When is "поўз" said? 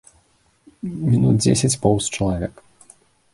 1.85-2.03